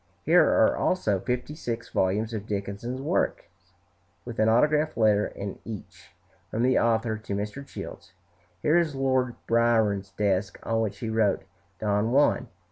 [0.25, 3.43] Here are also fifty six volumes of Dickens' works,
[4.25, 6.09] with an autograph letter in each,
[6.49, 7.63] from the author to Mr.
[7.63, 8.11] Childs.
[8.63, 11.43] Here is Lord Byron's desk on which he wrote
[11.79, 12.47] "Don Juan."